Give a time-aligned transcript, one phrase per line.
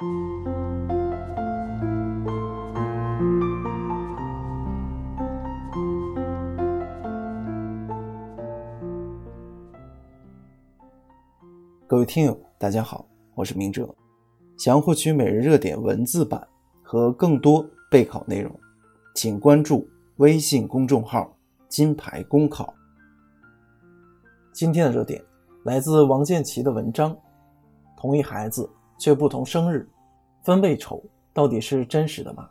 [0.00, 0.06] 各
[11.98, 13.94] 位听友，大家好，我是明哲。
[14.56, 16.48] 想要获取每日热点文字版
[16.82, 18.58] 和更多备考内容，
[19.14, 19.86] 请关注
[20.16, 21.36] 微信公众号
[21.68, 22.72] “金牌公考”。
[24.54, 25.22] 今天的热点
[25.64, 27.14] 来自王建奇的文章：
[27.98, 28.66] 同一孩子
[29.00, 29.88] 却不同生日，
[30.44, 32.50] 分贝仇到底是真实的吗？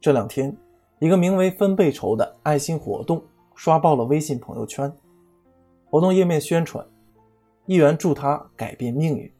[0.00, 0.56] 这两天，
[0.98, 3.22] 一个名为“分贝仇”的爱心活动
[3.54, 4.90] 刷爆了微信朋友圈，
[5.90, 6.84] 活动页面宣传。
[7.66, 9.30] 一元助他改变命运。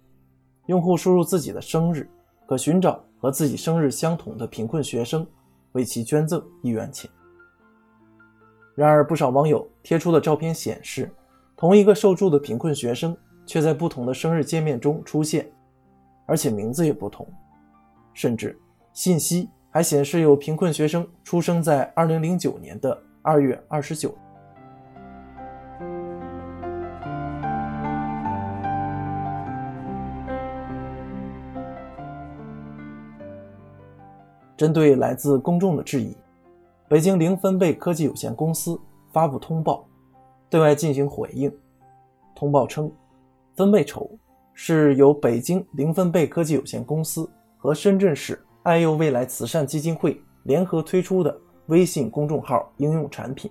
[0.66, 2.08] 用户输入自己的生日，
[2.46, 5.26] 可寻找和自己生日相同的贫困学生，
[5.72, 7.10] 为其捐赠一元钱。
[8.74, 11.10] 然而，不少网友贴出的照片显示，
[11.56, 15.46] 同一个受助的贫困学生却在不同的生日界面中出现，
[16.26, 17.26] 而且名字也不同，
[18.12, 18.58] 甚至
[18.92, 24.14] 信息还显示有贫困学生出生在2009年的2月29日。
[34.56, 36.16] 针对来自公众的质疑，
[36.88, 38.80] 北京零分贝科技有限公司
[39.12, 39.84] 发布通报，
[40.48, 41.52] 对外进行回应。
[42.36, 42.90] 通报称，
[43.56, 44.10] 分贝筹
[44.52, 53.50] 是由北京零分贝科技有限公司和深圳市爱幼未来慈善基金会联合推出的微信公众号应用产品。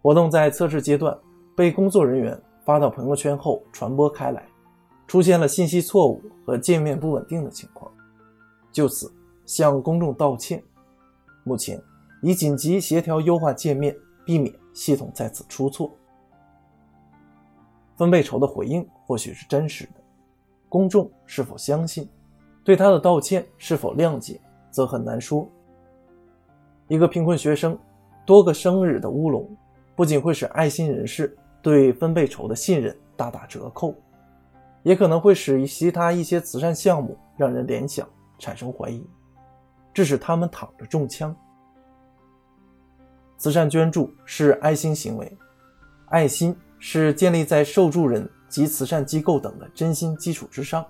[0.00, 1.16] 活动在测试阶段
[1.56, 4.46] 被工作人员发到朋友圈后传播开来，
[5.06, 7.92] 出现了信息错误和界面不稳定的情况，
[8.72, 9.12] 就此。
[9.44, 10.62] 向公众道歉，
[11.42, 11.82] 目前
[12.22, 13.94] 已紧急协调优化界面，
[14.24, 15.92] 避免系统再次出错。
[18.02, 19.92] 分贝筹的回应或许是真实的，
[20.68, 22.08] 公众是否相信，
[22.64, 24.40] 对他的道歉是否谅解，
[24.72, 25.48] 则很难说。
[26.88, 27.78] 一个贫困学生
[28.26, 29.48] 多个生日的乌龙，
[29.94, 33.94] 不仅会使爱心人士对分贝筹的信任大打折扣，
[34.82, 38.04] 也可能会使其他一些慈善项目让人联想，
[38.36, 39.06] 产生怀疑。
[39.94, 41.32] 致使他们躺着中枪。
[43.38, 45.38] 慈善捐助是爱心行为，
[46.06, 46.52] 爱心
[46.84, 50.84] 是建立在受助人及慈善机构等的真心基础之上，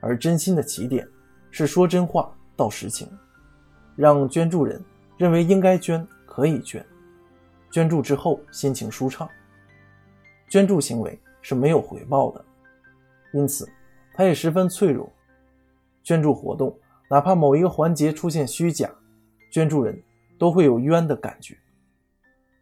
[0.00, 1.06] 而真心的起点
[1.50, 3.06] 是说真话、道实情，
[3.94, 4.82] 让捐助人
[5.18, 6.82] 认为应该捐、可以捐，
[7.70, 9.28] 捐助之后心情舒畅。
[10.48, 12.42] 捐助行为是没有回报的，
[13.34, 13.68] 因此
[14.14, 15.12] 它也十分脆弱。
[16.02, 16.74] 捐助活动。
[17.10, 18.90] 哪怕某一个环节出现虚假，
[19.50, 20.02] 捐助人
[20.38, 21.54] 都会有冤的感觉。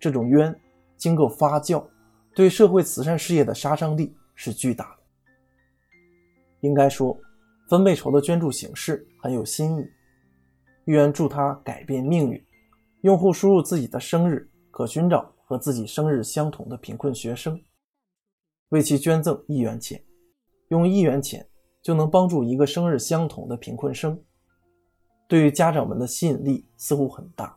[0.00, 0.52] 这种冤
[0.96, 1.84] 经过发酵，
[2.36, 5.02] 对社会慈善事业的杀伤力是巨大的。
[6.60, 7.18] 应该说，
[7.66, 9.80] 分贝筹的捐助形式很有新意。
[10.84, 12.46] 一元助他改变命运，
[13.00, 17.58] 用户输入自己的生日，可寻找和自己生日相同的贫困学生，
[18.68, 19.98] 为其捐赠一元钱。
[20.68, 21.48] 用一元钱
[21.82, 24.22] 就能帮助一个生日相同的贫困生。
[25.26, 27.56] 对于家长们的吸引力似乎很大，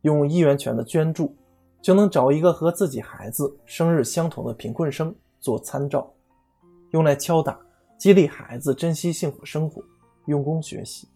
[0.00, 1.36] 用一元钱的捐助
[1.84, 6.10] 就能找一个和自己孩子生日相同的贫困生做参照，
[6.92, 7.60] 用来敲打
[7.98, 9.82] 激励孩子珍惜幸福生活、
[10.24, 11.06] 用功学习。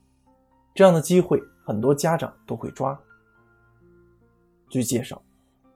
[0.75, 3.01] 这样的机会很多家长都会抓。
[4.69, 5.23] 据介绍，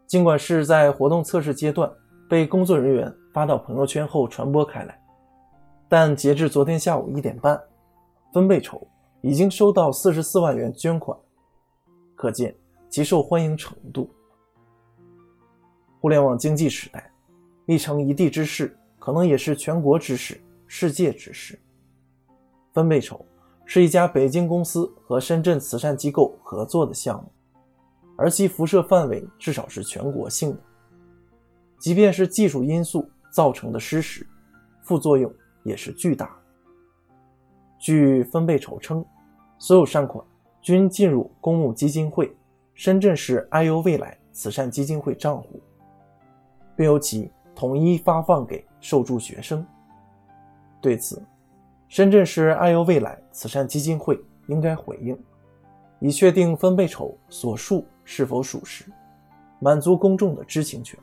[0.07, 1.91] 尽管是在活动测试阶段
[2.29, 5.03] 被工作人员发到朋友圈后传播开来，
[5.89, 7.59] 但截至昨天下午一点半，
[8.31, 8.87] 分贝筹。
[9.23, 11.17] 已经收到四十四万元捐款，
[12.15, 12.55] 可见
[12.91, 14.13] 其受欢迎程度。
[16.03, 17.09] 互联网经济时代，
[17.65, 21.57] 一城一地之势，可能也是全国之势、世界之势。
[22.75, 23.25] 分贝筹
[23.65, 27.31] 是一家北京公司和深圳慈善机构合作的项目，
[28.17, 30.59] 而其辐射范围至少是全国性的。
[31.79, 34.27] 即便是技术因素造成的失实，
[34.83, 35.33] 副作用
[35.63, 36.37] 也是巨大。
[37.79, 39.05] 据分贝筹称。
[39.57, 40.25] 所有善款
[40.61, 42.37] 均进入公募基金会
[42.75, 45.63] 深圳市爱优未来慈善基金会账户，
[46.77, 49.65] 并由其统一发放给受助学生。
[50.81, 51.23] 对此，
[51.89, 55.17] 深圳市爱优未来慈善基金会应该回应，
[56.01, 58.85] 以确定分贝丑所述是否属实，
[59.61, 60.99] 满足公众的知情权。